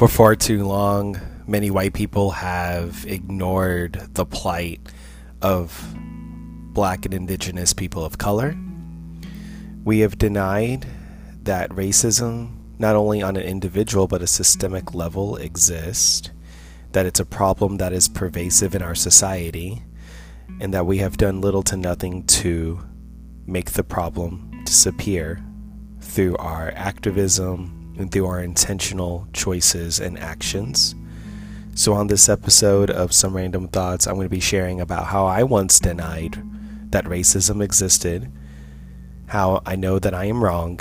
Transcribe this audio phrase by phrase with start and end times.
[0.00, 4.80] For far too long, many white people have ignored the plight
[5.42, 5.94] of
[6.72, 8.56] black and indigenous people of color.
[9.84, 10.86] We have denied
[11.42, 16.30] that racism, not only on an individual but a systemic level, exists,
[16.92, 19.82] that it's a problem that is pervasive in our society,
[20.62, 22.80] and that we have done little to nothing to
[23.46, 25.44] make the problem disappear
[26.00, 30.94] through our activism through our intentional choices and actions.
[31.74, 35.26] So, on this episode of Some Random Thoughts, I'm going to be sharing about how
[35.26, 36.42] I once denied
[36.90, 38.30] that racism existed,
[39.26, 40.80] how I know that I am wrong,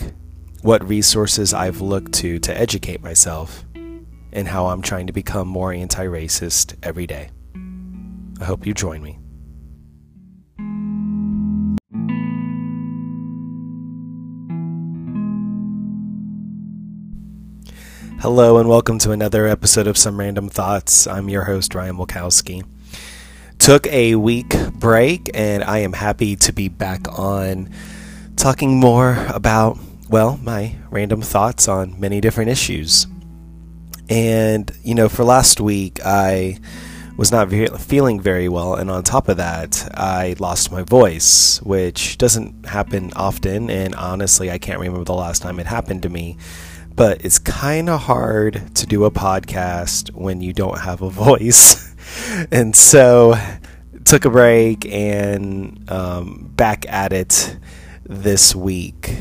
[0.61, 3.63] what resources I've looked to to educate myself,
[4.33, 7.29] and how I'm trying to become more anti racist every day.
[8.41, 9.18] I hope you join me.
[18.21, 21.07] Hello, and welcome to another episode of Some Random Thoughts.
[21.07, 22.65] I'm your host, Ryan Wilkowski.
[23.59, 27.69] Took a week break, and I am happy to be back on
[28.35, 33.07] talking more about, well, my random thoughts on many different issues.
[34.09, 36.59] And, you know, for last week, I
[37.15, 41.61] was not ve- feeling very well, and on top of that, I lost my voice,
[41.61, 46.09] which doesn't happen often, and honestly, I can't remember the last time it happened to
[46.09, 46.35] me
[46.99, 51.95] but it's kind of hard to do a podcast when you don't have a voice.
[52.51, 53.35] and so
[54.03, 57.57] took a break and um, back at it
[58.03, 59.15] this week.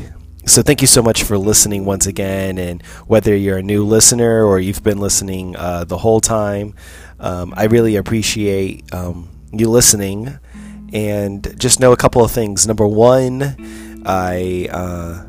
[0.45, 2.57] So thank you so much for listening once again.
[2.57, 6.75] And whether you're a new listener or you've been listening uh, the whole time,
[7.17, 10.37] um, I really appreciate um, you listening.
[10.91, 12.67] And just know a couple of things.
[12.67, 14.67] Number one, I.
[14.69, 15.28] Uh,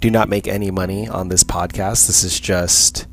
[0.00, 2.06] do not make any money on this podcast.
[2.06, 3.06] This is just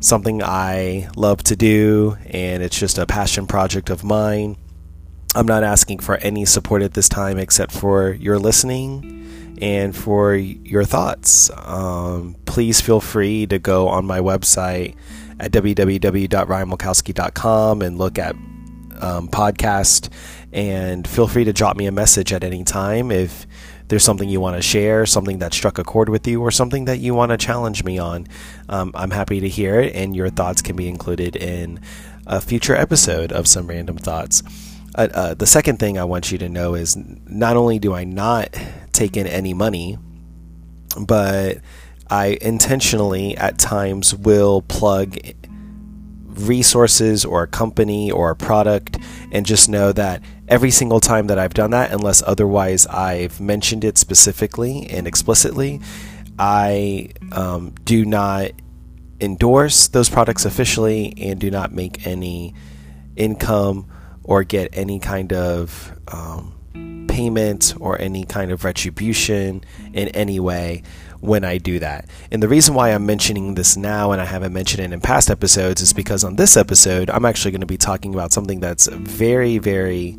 [0.00, 4.56] something I love to do, and it's just a passion project of mine.
[5.34, 10.34] I'm not asking for any support at this time except for your listening and for
[10.34, 11.50] your thoughts.
[11.56, 14.94] Um, please feel free to go on my website
[15.40, 18.36] at www.ryanmulkowski.com and look at
[19.00, 20.10] um, podcast
[20.52, 23.44] and feel free to drop me a message at any time if
[23.88, 26.86] there's something you want to share, something that struck a chord with you, or something
[26.86, 28.26] that you want to challenge me on,
[28.68, 31.80] um, I'm happy to hear it, and your thoughts can be included in
[32.26, 34.42] a future episode of Some Random Thoughts.
[34.94, 38.04] Uh, uh, the second thing I want you to know is not only do I
[38.04, 38.56] not
[38.92, 39.98] take in any money,
[40.98, 41.58] but
[42.08, 45.18] I intentionally at times will plug
[46.26, 48.98] resources or a company or a product
[49.32, 53.84] and just know that every single time that I've done that, unless otherwise I've mentioned
[53.84, 55.80] it specifically and explicitly,
[56.38, 58.50] I um, do not
[59.20, 62.54] endorse those products officially and do not make any
[63.16, 63.86] income
[64.22, 70.82] or get any kind of um, payment or any kind of retribution in any way
[71.24, 72.06] when I do that.
[72.30, 75.30] And the reason why I'm mentioning this now and I haven't mentioned it in past
[75.30, 78.86] episodes is because on this episode, I'm actually going to be talking about something that's
[78.88, 80.18] very, very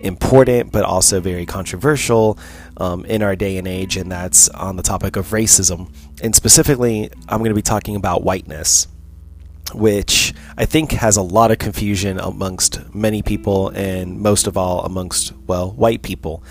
[0.00, 2.38] important but also very controversial
[2.78, 5.92] um, in our day and age, and that's on the topic of racism.
[6.22, 8.88] And specifically, I'm going to be talking about whiteness.
[9.72, 14.84] Which I think has a lot of confusion amongst many people, and most of all
[14.84, 16.42] amongst, well, white people.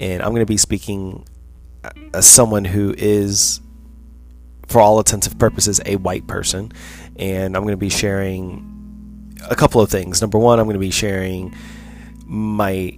[0.00, 1.26] And I'm going to be speaking
[2.14, 3.60] as someone who is,
[4.66, 6.72] for all intents and purposes, a white person.
[7.16, 8.68] And I'm going to be sharing
[9.48, 10.20] a couple of things.
[10.20, 11.54] Number one, I'm going to be sharing
[12.26, 12.96] my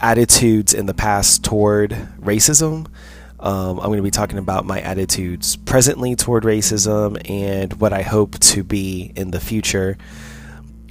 [0.00, 2.86] attitudes in the past toward racism.
[3.38, 8.02] Um, I'm going to be talking about my attitudes presently toward racism and what I
[8.02, 9.96] hope to be in the future.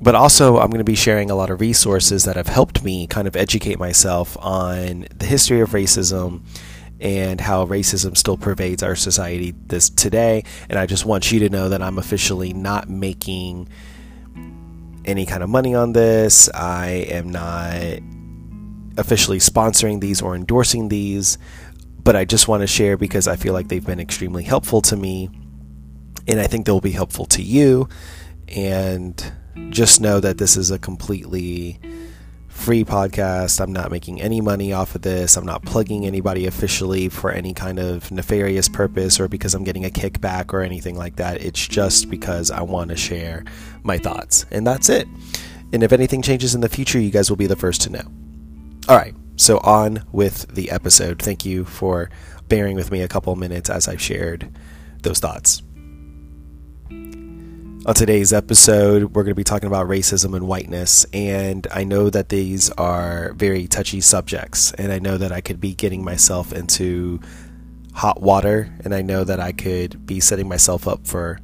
[0.01, 3.06] But also, I'm going to be sharing a lot of resources that have helped me
[3.06, 6.41] kind of educate myself on the history of racism
[6.99, 10.44] and how racism still pervades our society this today.
[10.69, 13.69] And I just want you to know that I'm officially not making
[15.06, 16.50] any kind of money on this.
[16.53, 18.00] I am not
[18.97, 21.38] officially sponsoring these or endorsing these,
[22.03, 24.95] but I just want to share because I feel like they've been extremely helpful to
[24.95, 25.29] me
[26.27, 27.88] and I think they'll be helpful to you.
[28.50, 29.21] And
[29.69, 31.79] just know that this is a completely
[32.59, 33.61] free podcast.
[33.61, 35.38] I'm not making any money off of this.
[35.38, 39.85] I'm not plugging anybody officially for any kind of nefarious purpose or because I'm getting
[39.85, 41.41] a kickback or anything like that.
[41.41, 43.45] It's just because I want to share
[43.83, 44.45] my thoughts.
[44.51, 45.07] And that's it.
[45.71, 48.03] And if anything changes in the future, you guys will be the first to know.
[48.88, 49.15] All right.
[49.38, 51.21] So on with the episode.
[51.21, 52.09] Thank you for
[52.50, 54.51] bearing with me a couple minutes as I've shared
[55.01, 55.62] those thoughts.
[57.85, 61.05] On today's episode, we're going to be talking about racism and whiteness.
[61.13, 64.73] And I know that these are very touchy subjects.
[64.73, 67.21] And I know that I could be getting myself into
[67.93, 68.75] hot water.
[68.83, 71.39] And I know that I could be setting myself up for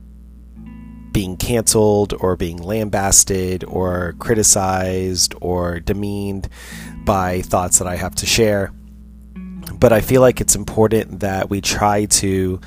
[1.14, 6.50] being canceled or being lambasted or criticized or demeaned
[7.06, 8.74] by thoughts that I have to share.
[9.80, 12.60] But I feel like it's important that we try to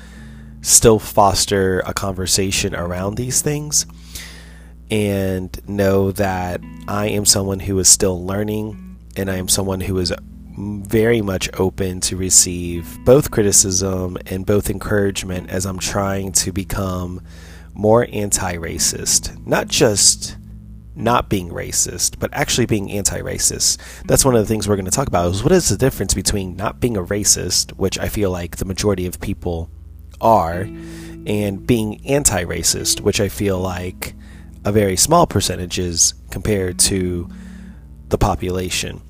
[0.61, 3.85] still foster a conversation around these things
[4.91, 9.97] and know that I am someone who is still learning and I am someone who
[9.99, 10.13] is
[10.57, 17.21] very much open to receive both criticism and both encouragement as I'm trying to become
[17.73, 19.45] more anti racist.
[19.45, 20.37] Not just
[20.95, 23.77] not being racist, but actually being anti racist.
[24.05, 26.13] That's one of the things we're going to talk about is what is the difference
[26.13, 29.69] between not being a racist, which I feel like the majority of people
[30.21, 30.67] are,
[31.25, 34.15] and being anti racist, which I feel like
[34.65, 37.29] a very small percentage is compared to
[38.09, 39.01] the population.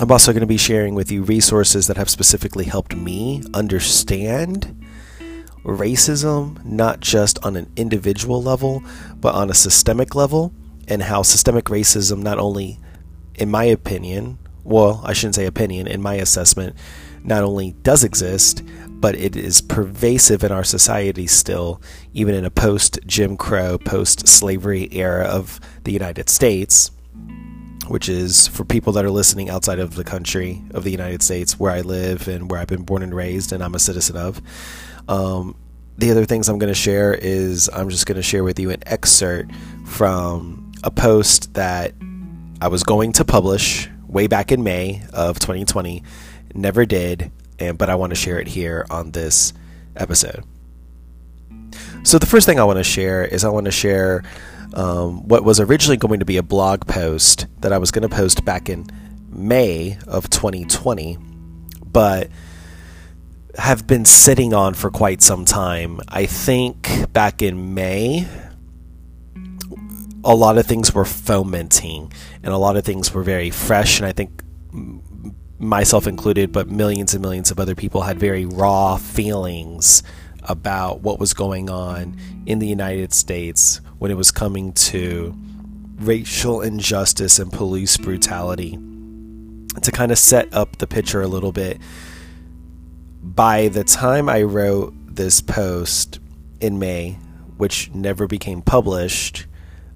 [0.00, 4.84] I'm also going to be sharing with you resources that have specifically helped me understand
[5.64, 8.82] racism, not just on an individual level,
[9.16, 10.52] but on a systemic level,
[10.88, 12.78] and how systemic racism not only,
[13.36, 16.76] in my opinion, well, I shouldn't say opinion, in my assessment,
[17.22, 18.62] not only does exist,
[19.04, 21.78] but it is pervasive in our society still,
[22.14, 26.90] even in a post Jim Crow, post slavery era of the United States,
[27.88, 31.60] which is for people that are listening outside of the country of the United States,
[31.60, 34.40] where I live and where I've been born and raised, and I'm a citizen of.
[35.06, 35.54] Um,
[35.98, 38.70] the other things I'm going to share is I'm just going to share with you
[38.70, 39.54] an excerpt
[39.84, 41.92] from a post that
[42.62, 46.02] I was going to publish way back in May of 2020,
[46.54, 49.52] never did, and but I want to share it here on this
[49.96, 50.44] episode.
[52.02, 54.22] So the first thing I want to share is I want to share
[54.74, 58.14] um, what was originally going to be a blog post that I was going to
[58.14, 58.86] post back in
[59.30, 61.16] May of 2020,
[61.84, 62.28] but
[63.56, 66.00] have been sitting on for quite some time.
[66.08, 68.26] I think back in May,
[70.24, 72.12] a lot of things were fomenting
[72.42, 73.98] and a lot of things were very fresh.
[73.98, 74.42] And I think
[75.58, 80.02] myself included, but millions and millions of other people had very raw feelings
[80.42, 82.16] about what was going on
[82.46, 85.34] in the United States when it was coming to
[85.96, 88.78] racial injustice and police brutality.
[89.82, 91.80] To kind of set up the picture a little bit,
[93.22, 96.20] by the time I wrote this post
[96.60, 97.18] in May,
[97.56, 99.46] which never became published,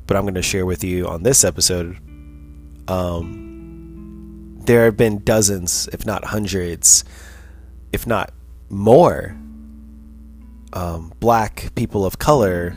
[0.06, 1.96] but I'm going to share with you on this episode,
[2.88, 3.47] um,
[4.68, 7.02] there have been dozens, if not hundreds,
[7.90, 8.34] if not
[8.68, 9.34] more,
[10.74, 12.76] um, black people of color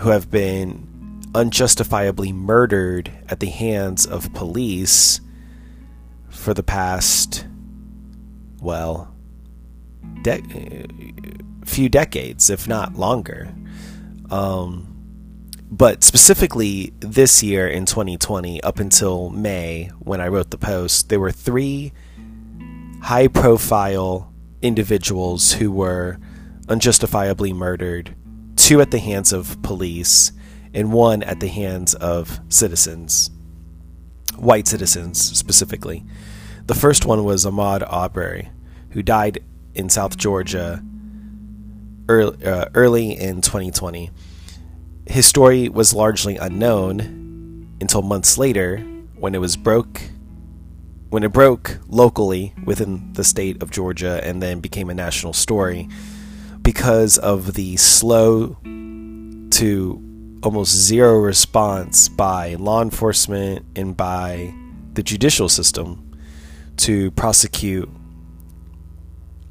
[0.00, 5.20] who have been unjustifiably murdered at the hands of police
[6.30, 7.46] for the past
[8.62, 9.14] well,
[10.22, 10.86] de-
[11.66, 13.54] few decades, if not longer.
[14.30, 14.93] Um,
[15.76, 21.18] but specifically this year in 2020, up until May, when I wrote the post, there
[21.18, 21.92] were three
[23.02, 24.32] high profile
[24.62, 26.18] individuals who were
[26.68, 28.14] unjustifiably murdered
[28.54, 30.30] two at the hands of police,
[30.72, 33.30] and one at the hands of citizens,
[34.36, 36.04] white citizens specifically.
[36.66, 38.48] The first one was Ahmaud Arbery,
[38.90, 39.42] who died
[39.74, 40.82] in South Georgia
[42.08, 44.10] early, uh, early in 2020.
[45.06, 48.78] His story was largely unknown until months later
[49.16, 50.00] when it was broke
[51.10, 55.88] when it broke locally within the state of Georgia and then became a national story
[56.60, 58.56] because of the slow
[59.50, 60.02] to
[60.42, 64.52] almost zero response by law enforcement and by
[64.94, 66.18] the judicial system
[66.76, 67.88] to prosecute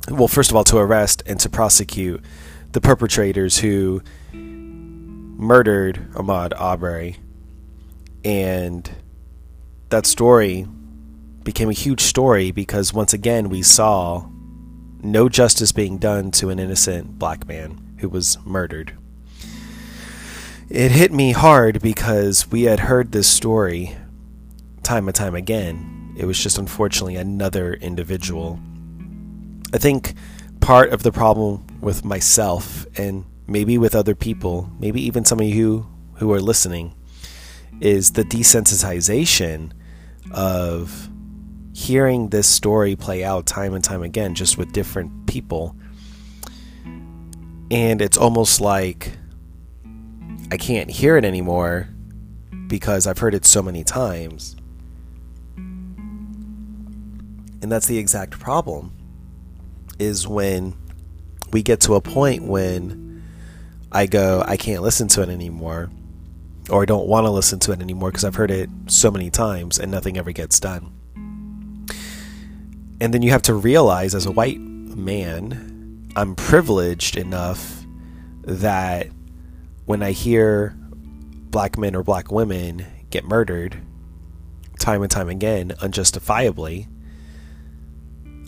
[0.09, 2.21] well, first of all, to arrest and to prosecute
[2.73, 4.01] the perpetrators who
[5.33, 7.17] murdered Ahmaud Arbery.
[8.23, 8.89] And
[9.89, 10.65] that story
[11.43, 14.27] became a huge story because once again we saw
[15.01, 18.93] no justice being done to an innocent black man who was murdered.
[20.69, 23.95] It hit me hard because we had heard this story
[24.81, 26.15] time and time again.
[26.17, 28.59] It was just unfortunately another individual
[29.73, 30.13] I think
[30.61, 35.45] part of the problem with myself and maybe with other people, maybe even some of
[35.45, 36.95] you who are listening,
[37.81, 39.71] is the desensitization
[40.31, 41.09] of
[41.73, 45.75] hearing this story play out time and time again, just with different people.
[47.71, 49.11] And it's almost like
[50.51, 51.89] I can't hear it anymore
[52.67, 54.55] because I've heard it so many times.
[57.63, 58.93] And that's the exact problem
[59.97, 60.75] is when
[61.51, 63.12] we get to a point when
[63.93, 65.91] I go, I can't listen to it anymore,
[66.69, 69.29] or I don't want to listen to it anymore because I've heard it so many
[69.29, 70.91] times and nothing ever gets done.
[72.99, 77.85] And then you have to realize as a white man, I'm privileged enough
[78.41, 79.09] that
[79.85, 80.75] when I hear
[81.51, 83.77] black men or black women get murdered
[84.79, 86.87] time and time again unjustifiably,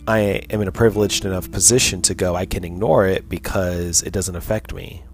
[0.08, 0.18] I
[0.50, 4.36] am in a privileged enough position to go, I can ignore it because it doesn't
[4.36, 5.04] affect me.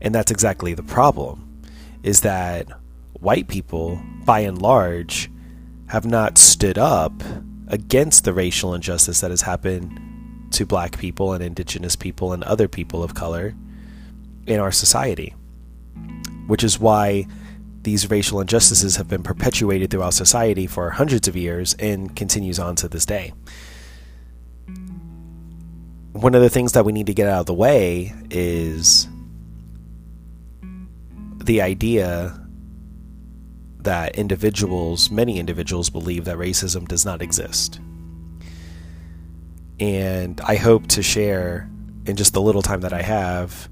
[0.00, 1.62] And that's exactly the problem
[2.02, 2.68] is that
[3.20, 5.30] white people, by and large,
[5.88, 7.22] have not stood up
[7.68, 10.00] against the racial injustice that has happened
[10.52, 13.54] to black people and indigenous people and other people of color
[14.46, 15.34] in our society.
[16.46, 17.26] Which is why
[17.82, 22.76] these racial injustices have been perpetuated throughout society for hundreds of years and continues on
[22.76, 23.32] to this day
[26.14, 29.08] one of the things that we need to get out of the way is
[31.44, 32.40] the idea
[33.78, 37.80] that individuals, many individuals, believe that racism does not exist.
[39.78, 41.68] And I hope to share,
[42.06, 43.68] in just the little time that I have,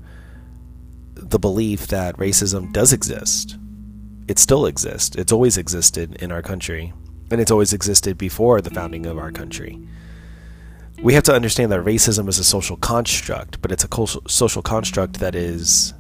[1.14, 3.56] the belief that racism does exist.
[4.28, 5.16] It still exists.
[5.16, 6.92] It's always existed in our country,
[7.30, 9.78] and it's always existed before the founding of our country
[11.02, 15.18] we have to understand that racism is a social construct, but it's a social construct
[15.18, 15.94] that is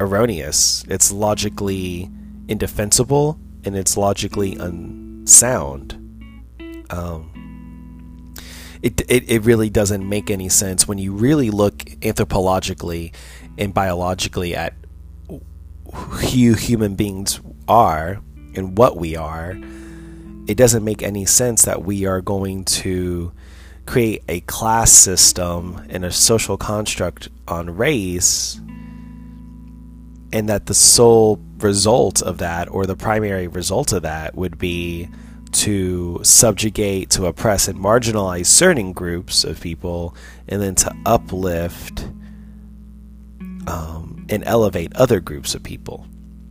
[0.00, 0.84] erroneous.
[0.88, 2.10] It's logically
[2.48, 5.94] indefensible and it's logically unsound.
[6.90, 8.34] Um,
[8.82, 13.12] it, it, it really doesn't make any sense when you really look anthropologically
[13.58, 14.74] and biologically at
[15.92, 18.20] who human beings are
[18.54, 19.58] and what we are.
[20.46, 23.32] It doesn't make any sense that we are going to
[23.84, 28.60] create a class system and a social construct on race,
[30.32, 35.08] and that the sole result of that, or the primary result of that, would be
[35.50, 40.14] to subjugate, to oppress, and marginalize certain groups of people,
[40.46, 42.08] and then to uplift
[43.66, 46.06] um, and elevate other groups of people.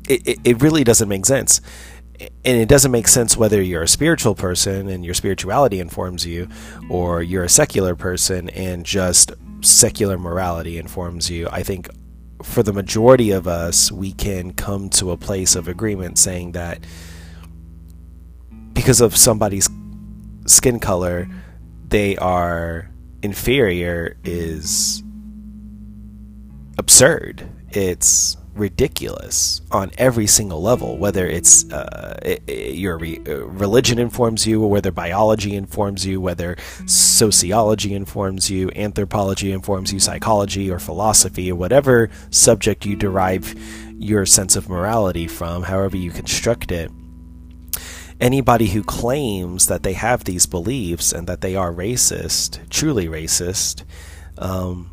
[0.10, 1.62] It, it, it really doesn't make sense
[2.20, 6.48] and it doesn't make sense whether you're a spiritual person and your spirituality informs you,
[6.90, 9.32] or you're a secular person and just
[9.62, 11.48] secular morality informs you.
[11.52, 11.90] I think
[12.44, 16.80] for the majority of us, we can come to a place of agreement saying that
[18.74, 19.70] because of somebody's
[20.46, 21.28] skin color,
[21.88, 22.90] they are
[23.24, 25.04] inferior is
[26.78, 27.50] absurd.
[27.70, 34.00] It's ridiculous on every single level, whether it's uh, it, it, your re- uh, religion
[34.00, 40.70] informs you, or whether biology informs you, whether sociology informs you, anthropology informs you, psychology
[40.70, 43.56] or philosophy, or whatever subject you derive
[43.98, 46.92] your sense of morality from, however you construct it.
[48.20, 53.84] Anybody who claims that they have these beliefs and that they are racist, truly racist,
[54.40, 54.90] um,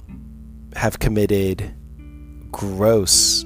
[0.76, 1.75] have committed
[2.50, 3.44] gross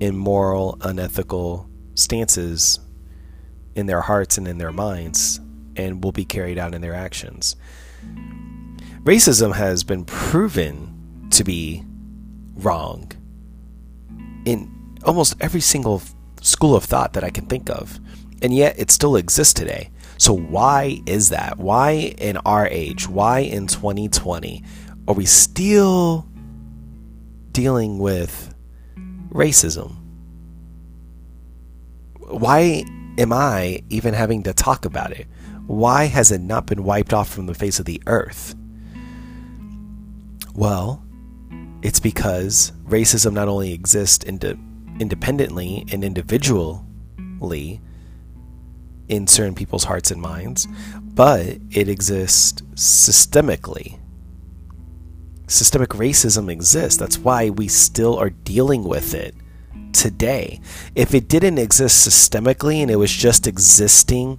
[0.00, 2.80] immoral, unethical stances
[3.74, 5.40] in their hearts and in their minds
[5.76, 7.56] and will be carried out in their actions.
[9.04, 11.84] Racism has been proven to be
[12.56, 13.10] wrong
[14.44, 14.70] in
[15.04, 16.02] almost every single
[16.42, 17.98] school of thought that I can think of,
[18.42, 19.90] and yet it still exists today.
[20.18, 21.58] So, why is that?
[21.58, 24.62] Why in our age, why in 2020,
[25.08, 26.26] are we still
[27.52, 28.49] dealing with
[29.30, 29.96] racism.
[32.18, 32.84] Why
[33.18, 35.26] am I even having to talk about it?
[35.66, 38.54] Why has it not been wiped off from the face of the earth?
[40.54, 41.04] Well,
[41.82, 47.80] it's because racism not only exists ind- independently and individually
[49.08, 50.66] in certain people's hearts and minds,
[51.02, 53.99] but it exists systemically
[55.50, 56.98] systemic racism exists.
[56.98, 59.34] That's why we still are dealing with it
[59.92, 60.60] today.
[60.94, 64.38] If it didn't exist systemically and it was just existing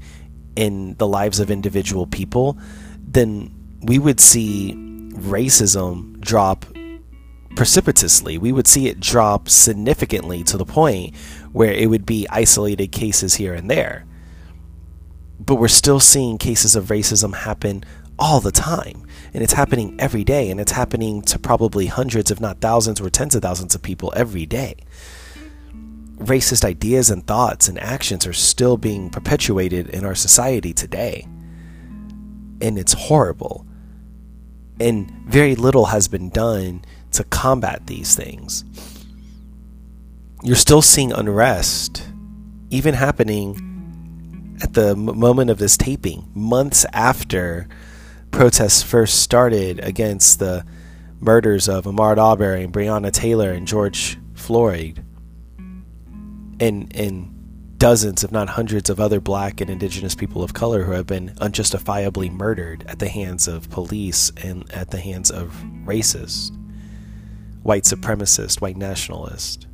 [0.56, 2.58] in the lives of individual people,
[3.00, 4.74] then we would see
[5.14, 6.66] racism drop
[7.56, 8.38] precipitously.
[8.38, 11.16] We would see it drop significantly to the point
[11.52, 14.06] where it would be isolated cases here and there.
[15.40, 17.84] But we're still seeing cases of racism happen
[18.18, 22.40] all the time and it's happening every day and it's happening to probably hundreds if
[22.40, 24.76] not thousands or tens of thousands of people every day
[26.26, 31.28] racist ideas and thoughts and actions are still being perpetuated in our society today.
[32.62, 33.66] And it's horrible.
[34.80, 38.64] And very little has been done to combat these things.
[40.44, 42.04] You're still seeing unrest,
[42.70, 47.68] even happening at the moment of this taping, months after
[48.32, 50.66] protests first started against the
[51.20, 55.06] murders of Ahmaud Arbery and Breonna Taylor and George Floyd
[56.60, 60.92] and and dozens, if not hundreds, of other black and indigenous people of color who
[60.92, 65.50] have been unjustifiably murdered at the hands of police and at the hands of
[65.84, 66.56] racists,
[67.64, 69.66] white supremacists, white nationalists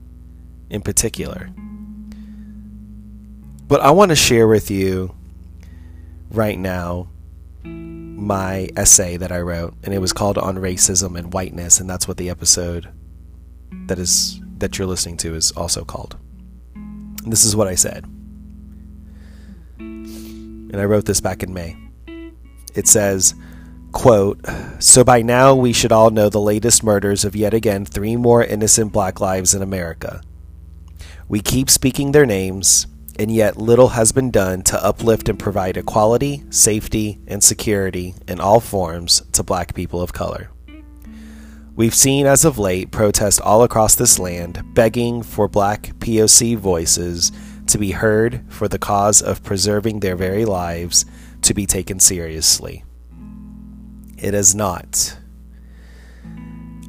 [0.69, 1.49] in particular.
[3.67, 5.13] But I want to share with you
[6.31, 7.09] right now
[8.17, 12.07] my essay that I wrote, and it was called On Racism and Whiteness, and that's
[12.07, 12.89] what the episode
[13.85, 16.17] that is that you're listening to is also called.
[17.25, 18.05] This is what I said.
[19.77, 21.77] And I wrote this back in May.
[22.73, 23.35] It says,
[23.91, 24.39] quote,
[24.79, 28.43] So by now we should all know the latest murders of yet again three more
[28.43, 30.21] innocent black lives in America.
[31.29, 32.87] We keep speaking their names,
[33.19, 38.39] and yet little has been done to uplift and provide equality, safety, and security in
[38.39, 40.49] all forms to black people of color.
[41.75, 47.31] We've seen as of late protests all across this land begging for black POC voices
[47.67, 51.05] to be heard for the cause of preserving their very lives
[51.43, 52.83] to be taken seriously.
[54.17, 55.17] It is not.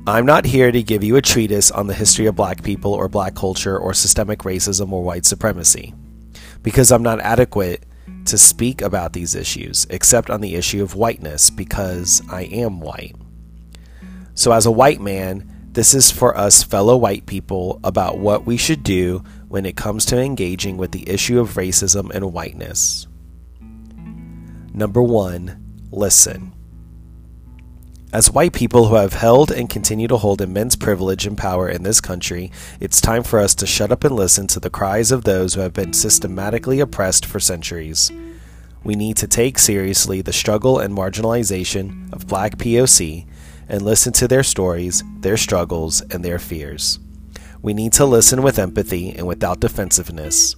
[0.07, 3.11] I'm not here to give you a treatise on the history of black people or
[3.11, 5.93] black culture or systemic racism or white supremacy,
[6.63, 7.85] because I'm not adequate
[8.27, 13.17] to speak about these issues, except on the issue of whiteness, because I am white.
[14.35, 18.57] So, as a white man, this is for us fellow white people about what we
[18.57, 23.07] should do when it comes to engaging with the issue of racism and whiteness.
[24.75, 26.53] Number one, listen.
[28.11, 31.83] As white people who have held and continue to hold immense privilege and power in
[31.83, 35.25] this country, it's time for us to shut up and listen to the cries of
[35.25, 38.11] those who have been systematically oppressed for centuries.
[38.83, 43.27] We need to take seriously the struggle and marginalization of black POC
[43.69, 46.99] and listen to their stories, their struggles, and their fears.
[47.61, 50.57] We need to listen with empathy and without defensiveness.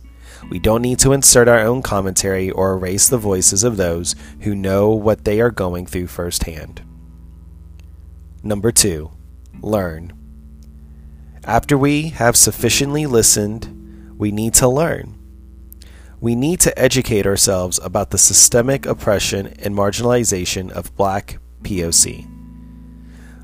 [0.51, 4.55] We don't need to insert our own commentary or erase the voices of those who
[4.55, 6.83] know what they are going through firsthand.
[8.43, 9.11] Number two,
[9.61, 10.13] learn.
[11.45, 15.19] After we have sufficiently listened, we need to learn.
[16.21, 22.27] We need to educate ourselves about the systemic oppression and marginalization of black POC.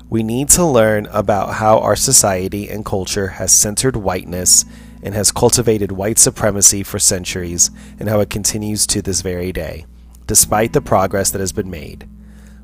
[0.09, 4.65] We need to learn about how our society and culture has centered whiteness
[5.03, 9.85] and has cultivated white supremacy for centuries and how it continues to this very day,
[10.25, 12.07] despite the progress that has been made.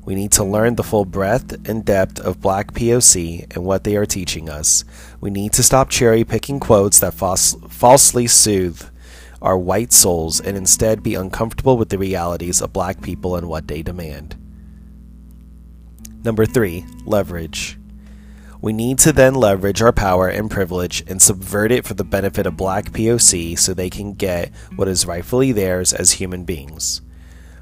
[0.04, 3.96] We need to learn the full breadth and depth of black POC and what they
[3.96, 4.84] are teaching us.
[5.20, 8.82] We need to stop cherry picking quotes that false, falsely soothe
[9.40, 13.68] our white souls and instead be uncomfortable with the realities of black people and what
[13.68, 14.36] they demand.
[16.24, 17.78] Number three, leverage.
[18.62, 22.46] We need to then leverage our power and privilege and subvert it for the benefit
[22.46, 27.02] of black POC so they can get what is rightfully theirs as human beings.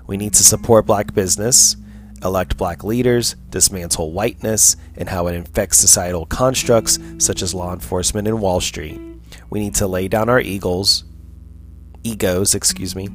[0.07, 1.74] We need to support black business,
[2.25, 8.29] elect black leaders, dismantle whiteness and how it infects societal constructs such as law enforcement
[8.29, 9.01] and Wall Street.
[9.51, 11.05] We need to lay down our eagles,
[12.05, 13.09] egos, excuse me,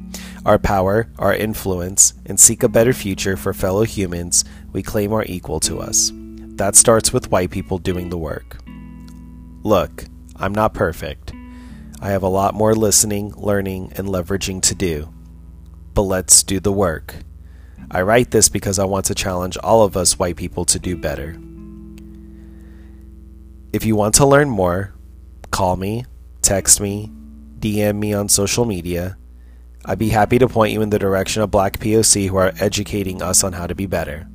[0.44, 5.24] our power, our influence, and seek a better future for fellow humans we claim are
[5.26, 6.12] equal to us.
[6.14, 8.58] That starts with white people doing the work.
[9.62, 10.04] Look,
[10.36, 11.32] I'm not perfect.
[12.00, 15.12] I have a lot more listening, learning, and leveraging to do.
[15.94, 17.14] But let's do the work.
[17.90, 20.96] I write this because I want to challenge all of us white people to do
[20.96, 21.38] better.
[23.72, 24.94] If you want to learn more,
[25.50, 26.04] call me,
[26.42, 27.10] text me,
[27.58, 29.16] DM me on social media.
[29.84, 33.22] I'd be happy to point you in the direction of Black POC who are educating
[33.22, 34.28] us on how to be better.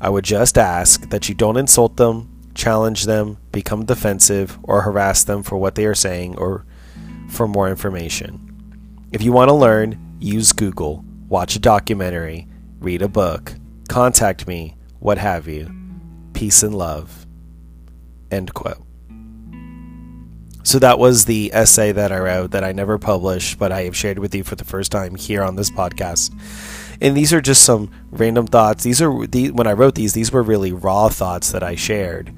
[0.00, 5.24] I would just ask that you don't insult them, challenge them, become defensive, or harass
[5.24, 6.66] them for what they are saying or
[7.28, 8.42] for more information.
[9.12, 12.46] If you want to learn, use Google, watch a documentary,
[12.78, 13.54] read a book,
[13.88, 15.70] contact me, what have you.
[16.32, 17.26] Peace and love.
[18.30, 18.82] End quote.
[20.64, 23.96] So that was the essay that I wrote that I never published, but I have
[23.96, 26.34] shared with you for the first time here on this podcast.
[27.00, 28.82] And these are just some random thoughts.
[28.82, 32.34] These are the, when I wrote these, these were really raw thoughts that I shared.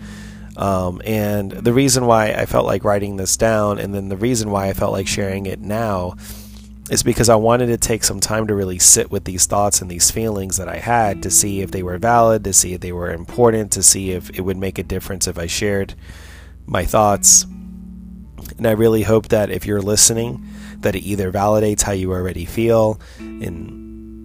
[0.58, 4.50] Um, and the reason why I felt like writing this down, and then the reason
[4.50, 6.16] why I felt like sharing it now,
[6.90, 9.90] is because I wanted to take some time to really sit with these thoughts and
[9.90, 12.92] these feelings that I had to see if they were valid, to see if they
[12.92, 15.94] were important, to see if it would make a difference if I shared
[16.66, 17.44] my thoughts.
[18.56, 20.46] And I really hope that if you're listening,
[20.78, 23.77] that it either validates how you already feel and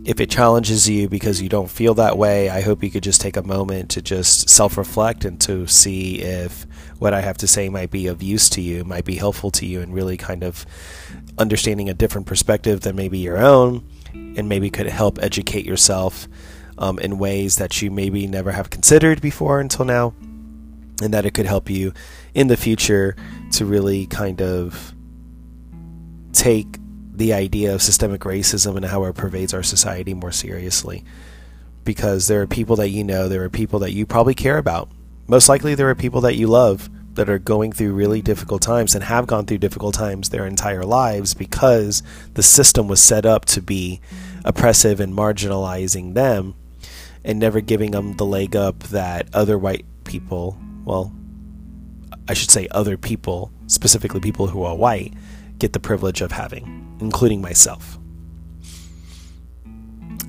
[0.05, 3.21] if it challenges you because you don't feel that way, I hope you could just
[3.21, 6.67] take a moment to just self reflect and to see if
[6.99, 9.65] what I have to say might be of use to you, might be helpful to
[9.65, 10.65] you, and really kind of
[11.37, 16.27] understanding a different perspective than maybe your own, and maybe could help educate yourself
[16.77, 20.13] um, in ways that you maybe never have considered before until now,
[21.01, 21.93] and that it could help you
[22.33, 23.15] in the future
[23.51, 24.93] to really kind of
[26.33, 26.77] take
[27.15, 31.03] the idea of systemic racism and how it pervades our society more seriously.
[31.83, 34.89] Because there are people that you know, there are people that you probably care about.
[35.27, 38.95] Most likely, there are people that you love that are going through really difficult times
[38.95, 42.01] and have gone through difficult times their entire lives because
[42.33, 44.01] the system was set up to be
[44.43, 46.55] oppressive and marginalizing them
[47.23, 51.13] and never giving them the leg up that other white people, well,
[52.27, 55.13] I should say other people, specifically people who are white,
[55.59, 57.97] get the privilege of having, including myself.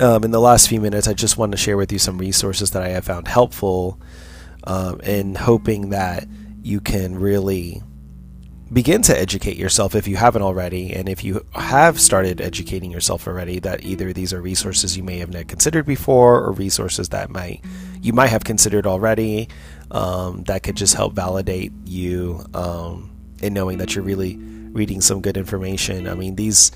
[0.01, 2.73] Um, in the last few minutes, I just want to share with you some resources
[2.73, 4.01] that I have found helpful
[4.65, 6.27] um, in hoping that
[6.63, 7.81] you can really
[8.73, 10.93] begin to educate yourself if you haven't already.
[10.93, 15.19] And if you have started educating yourself already, that either these are resources you may
[15.19, 17.65] have not considered before or resources that might
[18.01, 19.49] you might have considered already
[19.91, 23.11] um, that could just help validate you um,
[23.41, 24.39] in knowing that you're really
[24.75, 26.07] reading some good information.
[26.07, 26.73] I mean, these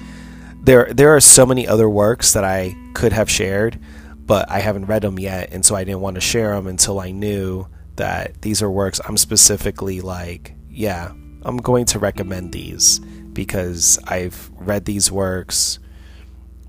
[0.63, 3.79] there there are so many other works that I could have shared,
[4.25, 7.01] but I haven't read them yet, and so I didn't want to share them until
[7.01, 13.01] I knew that these are works I'm specifically like, yeah, I'm going to recommend these
[13.33, 15.79] because I've read these works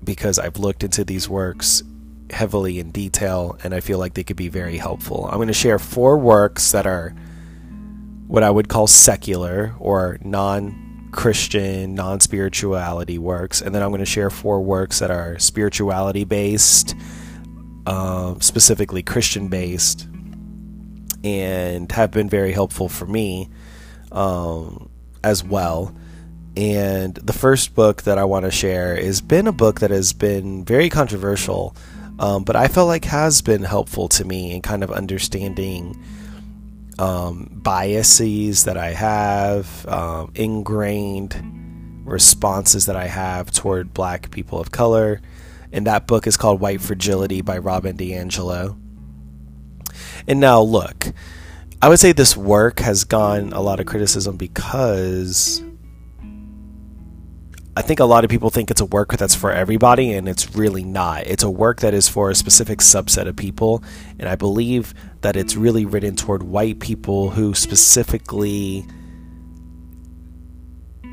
[0.02, 1.82] because I've looked into these works
[2.30, 5.26] heavily in detail and I feel like they could be very helpful.
[5.26, 7.14] I'm going to share four works that are
[8.26, 14.00] what I would call secular or non Christian, non spirituality works, and then I'm going
[14.00, 16.94] to share four works that are spirituality based,
[17.86, 20.06] uh, specifically Christian based,
[21.24, 23.48] and have been very helpful for me
[24.12, 24.88] um,
[25.22, 25.94] as well.
[26.56, 30.12] And the first book that I want to share has been a book that has
[30.12, 31.76] been very controversial,
[32.18, 36.02] um, but I felt like has been helpful to me in kind of understanding
[37.00, 41.34] um, biases that I have, um, ingrained
[42.04, 45.22] responses that I have toward black people of color.
[45.72, 48.78] And that book is called White Fragility by Robin DiAngelo.
[50.28, 51.06] And now, look,
[51.80, 55.62] I would say this work has gone a lot of criticism because
[57.76, 60.56] I think a lot of people think it's a work that's for everybody, and it's
[60.56, 61.26] really not.
[61.26, 63.84] It's a work that is for a specific subset of people,
[64.18, 68.84] and I believe that it's really written toward white people who specifically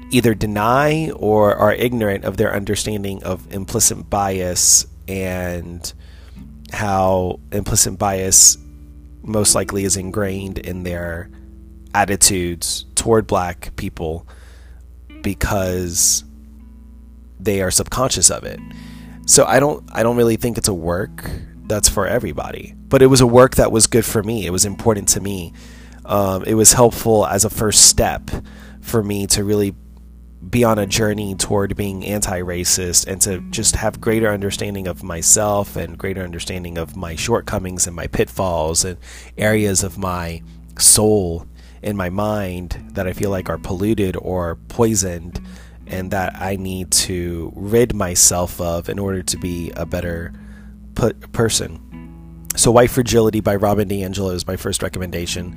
[0.10, 5.94] either deny or are ignorant of their understanding of implicit bias and
[6.72, 8.58] how implicit bias
[9.22, 11.30] most likely is ingrained in their
[11.94, 14.28] attitudes toward black people
[15.22, 16.24] because
[17.40, 18.60] they are subconscious of it.
[19.26, 21.30] So I don't I don't really think it's a work
[21.68, 22.74] that's for everybody.
[22.88, 24.46] But it was a work that was good for me.
[24.46, 25.54] It was important to me.
[26.06, 28.32] Um, it was helpful as a first step
[28.80, 29.76] for me to really
[30.50, 35.76] be on a journey toward being anti-racist and to just have greater understanding of myself
[35.76, 38.98] and greater understanding of my shortcomings and my pitfalls and
[39.38, 40.42] areas of my
[40.80, 41.46] soul
[41.84, 45.42] and my mind that I feel like are polluted or poisoned
[45.90, 50.34] and that I need to rid myself of in order to be a better
[51.32, 51.84] person.
[52.56, 55.56] So, White Fragility by Robin DiAngelo is my first recommendation.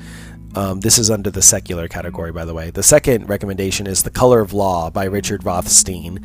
[0.55, 2.71] Um, this is under the secular category, by the way.
[2.71, 6.25] The second recommendation is The Color of Law by Richard Rothstein.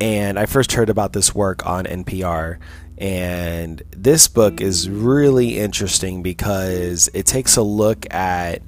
[0.00, 2.58] And I first heard about this work on NPR.
[2.98, 8.62] And this book is really interesting because it takes a look at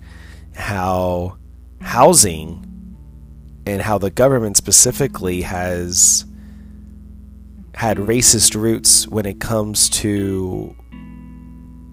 [0.54, 1.38] how
[1.80, 2.67] housing
[3.68, 6.24] and how the government specifically has
[7.74, 10.74] had racist roots when it comes to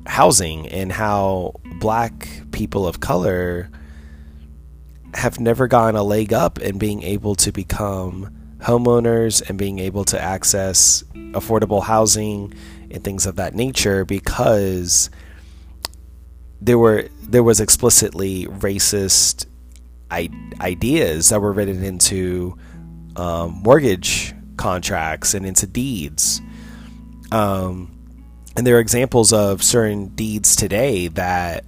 [0.07, 3.69] housing and how black people of color
[5.13, 10.05] have never gotten a leg up in being able to become homeowners and being able
[10.05, 12.53] to access affordable housing
[12.89, 15.09] and things of that nature because
[16.61, 19.45] there were there was explicitly racist
[20.11, 20.29] I-
[20.61, 22.57] ideas that were written into
[23.15, 26.41] um, mortgage contracts and into deeds.
[27.31, 27.91] Um,
[28.55, 31.65] and there are examples of certain deeds today that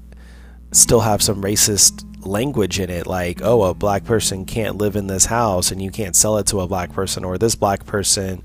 [0.71, 5.07] still have some racist language in it, like, oh, a black person can't live in
[5.07, 8.43] this house and you can't sell it to a black person, or this black person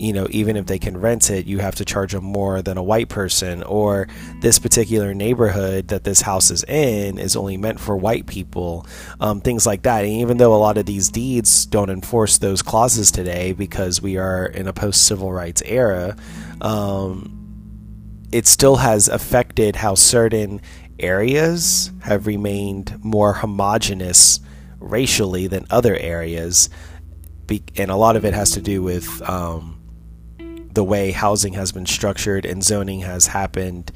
[0.00, 2.78] you know, even if they can rent it, you have to charge them more than
[2.78, 4.08] a white person, or
[4.40, 8.86] this particular neighborhood that this house is in is only meant for white people,
[9.20, 10.04] um, things like that.
[10.04, 14.16] And even though a lot of these deeds don't enforce those clauses today because we
[14.16, 16.16] are in a post civil rights era,
[16.62, 17.36] um,
[18.32, 20.62] it still has affected how certain
[20.98, 24.40] areas have remained more homogenous
[24.78, 26.70] racially than other areas.
[27.76, 29.79] and a lot of it has to do with um,
[30.72, 33.92] the way housing has been structured and zoning has happened.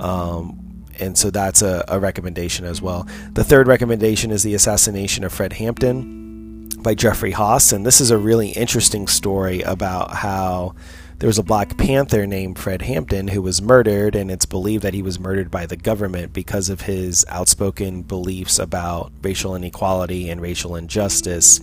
[0.00, 3.08] Um, and so that's a, a, recommendation as well.
[3.32, 7.72] The third recommendation is The Assassination of Fred Hampton by Jeffrey Haas.
[7.72, 10.74] And this is a really interesting story about how
[11.18, 14.94] there was a Black Panther named Fred Hampton who was murdered, and it's believed that
[14.94, 20.40] he was murdered by the government because of his outspoken beliefs about racial inequality and
[20.40, 21.60] racial injustice.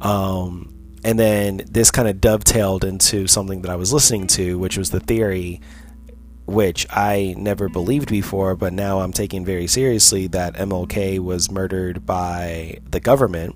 [0.00, 0.73] Um,
[1.04, 4.90] and then this kind of dovetailed into something that I was listening to, which was
[4.90, 5.60] the theory,
[6.46, 12.06] which I never believed before, but now I'm taking very seriously that MLK was murdered
[12.06, 13.54] by the government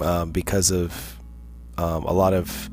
[0.00, 1.18] um, because of
[1.78, 2.70] um, a lot of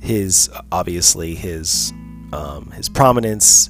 [0.00, 1.92] his, obviously his
[2.32, 3.68] um, his prominence,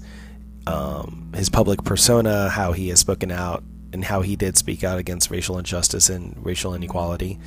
[0.66, 4.98] um, his public persona, how he has spoken out, and how he did speak out
[4.98, 7.40] against racial injustice and racial inequality.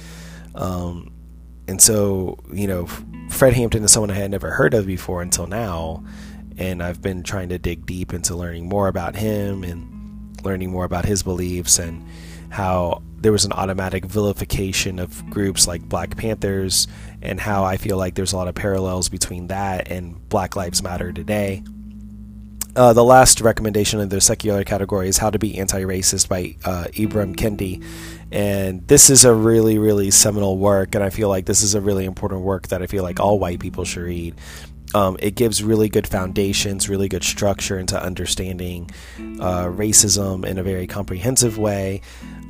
[0.55, 1.14] Um,
[1.67, 2.85] and so you know
[3.29, 6.03] fred hampton is someone i had never heard of before until now.
[6.57, 10.85] And i've been trying to dig deep into learning more about him and learning more
[10.85, 12.07] about his beliefs and
[12.49, 16.87] how there was an automatic vilification of groups like black panthers
[17.21, 20.81] and how i feel like there's a lot of parallels between that and black lives
[20.81, 21.61] matter today
[22.75, 26.55] uh, the last recommendation in the secular category is How to Be Anti Racist by
[26.65, 27.83] uh, Ibram Kendi.
[28.31, 31.81] And this is a really, really seminal work, and I feel like this is a
[31.81, 34.35] really important work that I feel like all white people should read.
[34.93, 38.89] Um, it gives really good foundations, really good structure into understanding
[39.39, 42.01] uh, racism in a very comprehensive way,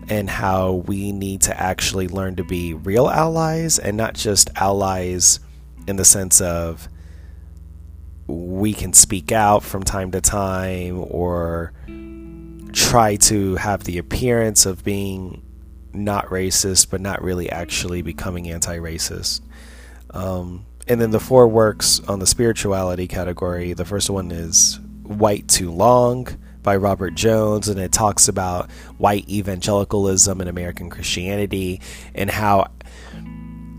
[0.10, 5.40] and how we need to actually learn to be real allies and not just allies
[5.88, 6.88] in the sense of
[8.28, 11.74] we can speak out from time to time or
[12.74, 15.42] try to have the appearance of being
[15.94, 19.42] not racist, but not really actually becoming anti racist.
[20.12, 25.48] Um, and then the four works on the spirituality category the first one is White
[25.48, 26.28] Too Long
[26.62, 31.80] by Robert Jones, and it talks about white evangelicalism and American Christianity
[32.16, 32.72] and how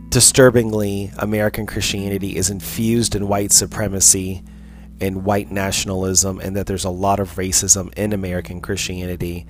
[0.09, 4.43] disturbingly, American Christianity is infused in white supremacy
[5.01, 9.47] and white nationalism, and that there's a lot of racism in American Christianity,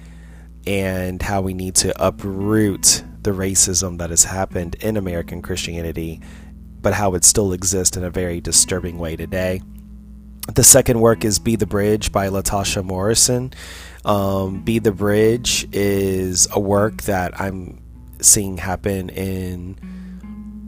[0.66, 6.20] and how we need to uproot the racism that has happened in American Christianity,
[6.80, 9.60] but how it still exists in a very disturbing way today.
[10.54, 13.52] The second work is Be the Bridge by Latasha Morrison.
[14.04, 17.82] Um, Be the Bridge is a work that I'm
[18.20, 19.76] seeing happen in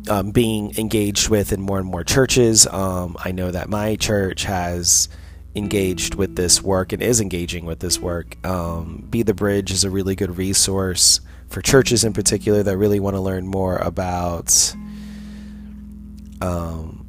[0.08, 2.66] um, being engaged with in more and more churches.
[2.66, 5.08] Um, I know that my church has
[5.54, 8.36] engaged with this work and is engaging with this work.
[8.46, 13.00] Um, Be the Bridge is a really good resource for churches in particular that really
[13.00, 14.74] want to learn more about
[16.40, 17.06] um,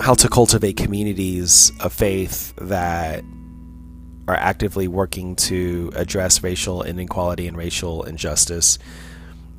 [0.00, 3.24] how to cultivate communities of faith that
[4.28, 8.78] are actively working to address racial inequality and racial injustice.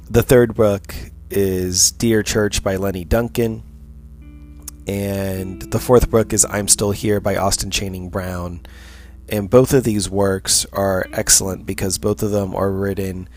[0.10, 0.94] The third book
[1.30, 3.63] is Dear Church by Lenny Duncan.
[4.88, 8.62] And the fourth book is I'm Still Here by Austin Channing Brown.
[9.30, 13.28] And both of these works are excellent because both of them are written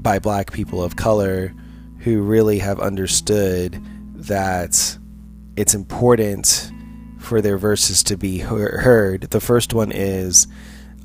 [0.00, 1.52] by black people of color
[1.98, 3.82] who really have understood
[4.14, 4.98] that
[5.56, 6.70] it's important
[7.18, 9.22] for their verses to be heard.
[9.22, 10.46] The first one is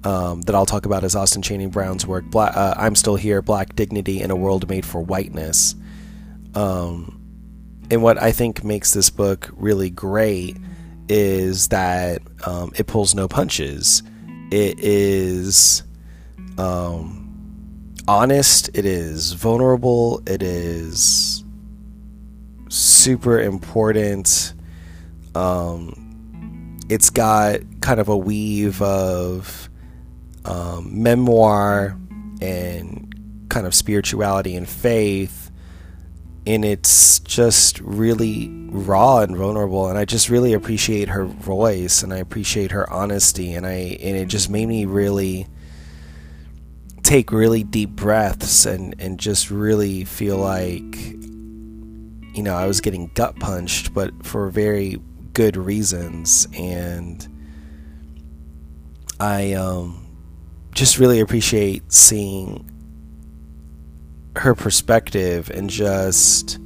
[0.04, 3.76] um, that I'll talk about is Austin Channing Brown's work, uh, I'm Still Here Black
[3.76, 5.76] Dignity in a World Made for Whiteness.
[6.58, 7.22] Um,
[7.92, 10.58] and what I think makes this book really great
[11.08, 14.02] is that um, it pulls no punches.
[14.52, 15.84] It is
[16.58, 18.76] um, honest.
[18.76, 20.24] It is vulnerable.
[20.26, 21.44] It is
[22.70, 24.54] super important.
[25.36, 29.70] Um, it's got kind of a weave of
[30.44, 31.96] um, memoir
[32.42, 35.47] and kind of spirituality and faith.
[36.48, 39.90] And it's just really raw and vulnerable.
[39.90, 43.54] And I just really appreciate her voice and I appreciate her honesty.
[43.54, 45.48] And I and it just made me really
[47.04, 50.96] take really deep breaths and, and just really feel like
[52.38, 55.02] you know, I was getting gut punched, but for very
[55.34, 56.48] good reasons.
[56.54, 57.28] And
[59.20, 60.06] I um,
[60.74, 62.70] just really appreciate seeing
[64.38, 66.60] her perspective and just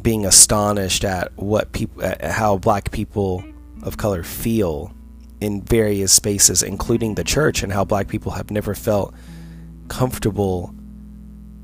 [0.00, 3.44] being astonished at what people, how black people
[3.82, 4.92] of color feel
[5.40, 9.14] in various spaces, including the church, and how black people have never felt
[9.88, 10.74] comfortable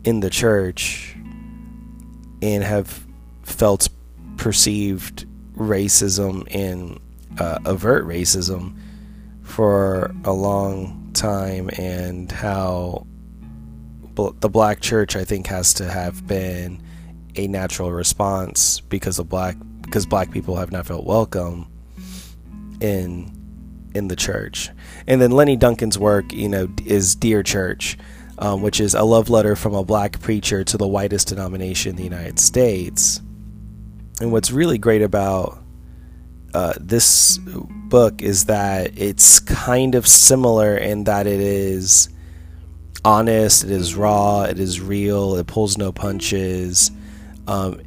[0.05, 1.17] in the church
[2.43, 3.07] and have
[3.43, 3.89] felt
[4.37, 6.99] perceived racism and
[7.39, 8.77] uh, avert racism
[9.43, 13.07] for a long time, and how
[14.15, 16.83] the black church, I think, has to have been
[17.37, 21.67] a natural response because of black because black people have not felt welcome
[22.81, 23.37] in
[23.95, 24.71] in the church.
[25.07, 27.99] And then Lenny Duncan's work, you know, is Dear Church,
[28.39, 31.97] um, which is a love letter from a black preacher to the whitest denomination in
[31.97, 33.21] the United States.
[34.21, 35.63] And what's really great about
[36.55, 42.09] uh, this book is that it's kind of similar in that it is
[43.05, 46.91] honest, it is raw, it is real, it pulls no punches.
[47.47, 47.81] Um,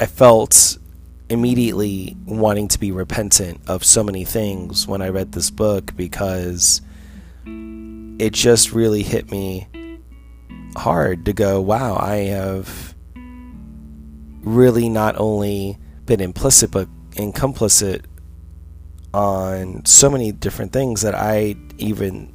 [0.00, 0.78] I felt
[1.28, 6.82] immediately wanting to be repentant of so many things when I read this book because
[7.46, 9.66] it just really hit me
[10.76, 12.94] hard to go, wow, I have
[14.42, 18.04] really not only been implicit but complicit
[19.14, 22.33] on so many different things that I even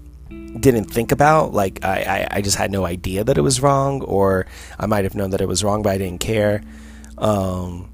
[0.60, 1.54] didn't think about.
[1.54, 4.46] Like I, I, I, just had no idea that it was wrong, or
[4.78, 6.64] I might have known that it was wrong, but I didn't care.
[7.18, 7.92] Um,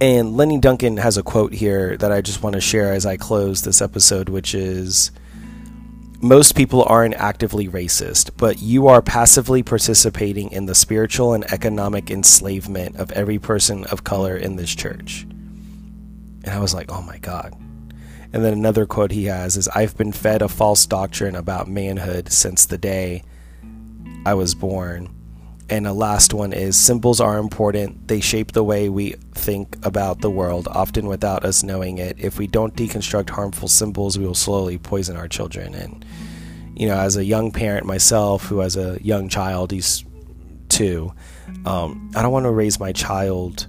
[0.00, 3.16] and Lenny Duncan has a quote here that I just want to share as I
[3.16, 5.12] close this episode, which is
[6.20, 12.10] most people aren't actively racist, but you are passively participating in the spiritual and economic
[12.10, 15.22] enslavement of every person of color in this church.
[16.44, 17.54] And I was like, oh my God.
[18.32, 22.32] And then another quote he has is I've been fed a false doctrine about manhood
[22.32, 23.22] since the day
[24.24, 25.14] I was born.
[25.68, 28.08] And the last one is symbols are important.
[28.08, 32.18] They shape the way we think about the world, often without us knowing it.
[32.18, 35.74] If we don't deconstruct harmful symbols, we will slowly poison our children.
[35.74, 36.04] And,
[36.74, 40.04] you know, as a young parent myself, who has a young child, he's
[40.68, 41.14] two,
[41.64, 43.66] um, I don't want to raise my child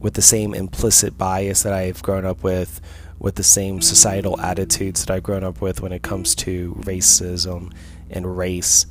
[0.00, 2.80] with the same implicit bias that I've grown up with,
[3.24, 7.72] with the same societal attitudes that I've grown up with when it comes to racism
[8.10, 8.84] and race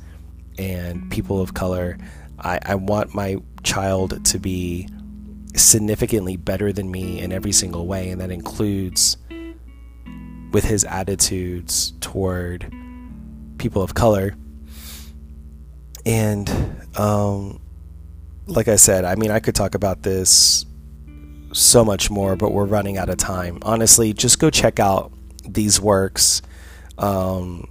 [0.58, 1.96] and people of color.
[2.40, 4.88] I, I want my child to be
[5.54, 9.18] significantly better than me in every single way, and that includes
[10.50, 12.74] with his attitudes toward
[13.58, 14.34] people of color.
[16.04, 16.50] And
[16.96, 17.60] um,
[18.48, 20.66] like I said, I mean, I could talk about this
[21.54, 23.58] so much more, but we're running out of time.
[23.62, 25.12] Honestly, just go check out
[25.48, 26.42] these works.
[26.98, 27.68] Um,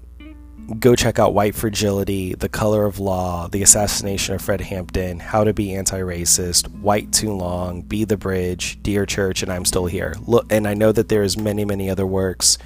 [0.79, 5.43] go check out White Fragility, The Color of Law, The Assassination of Fred Hampton, How
[5.43, 10.15] to Be Anti-Racist, White Too Long, Be the Bridge, Dear Church, and I'm Still Here.
[10.25, 12.57] Look, and I know that there's many, many other works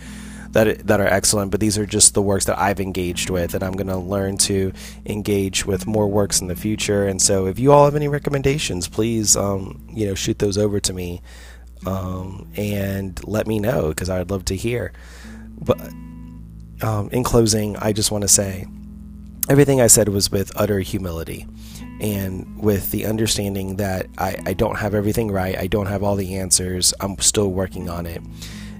[0.51, 3.63] that that are excellent, but these are just the works that I've engaged with, and
[3.63, 4.73] I'm going to learn to
[5.05, 7.05] engage with more works in the future.
[7.07, 10.79] And so, if you all have any recommendations, please, um, you know, shoot those over
[10.79, 11.21] to me,
[11.85, 14.93] um, and let me know because I'd love to hear.
[15.59, 15.79] But
[16.81, 18.65] um, in closing, I just want to say
[19.49, 21.47] everything I said was with utter humility
[21.99, 26.15] and with the understanding that I, I don't have everything right, I don't have all
[26.15, 28.21] the answers, I'm still working on it.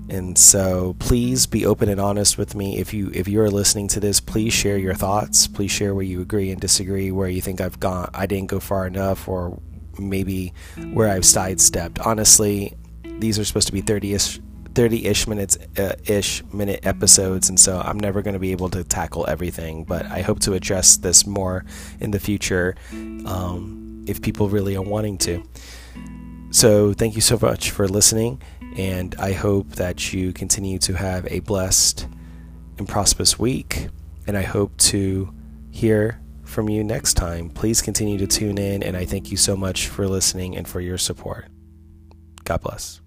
[0.10, 2.80] And so please be open and honest with me.
[2.80, 5.48] If you if you're listening to this, please share your thoughts.
[5.48, 8.60] Please share where you agree and disagree, where you think I've gone I didn't go
[8.60, 9.60] far enough or
[10.00, 10.54] maybe
[10.94, 12.00] where I've sidestepped.
[12.00, 12.74] Honestly,
[13.20, 14.42] these are supposed to be 30ish
[14.78, 18.84] 30-ish minutes uh, ish minute episodes and so I'm never going to be able to
[18.84, 21.66] tackle everything but I hope to address this more
[22.00, 25.44] in the future um, if people really are wanting to
[26.52, 28.40] so thank you so much for listening
[28.78, 32.08] and I hope that you continue to have a blessed
[32.78, 33.90] and prosperous week.
[34.28, 35.34] And I hope to
[35.72, 37.50] hear from you next time.
[37.50, 40.80] Please continue to tune in and I thank you so much for listening and for
[40.80, 41.48] your support.
[42.44, 43.07] God bless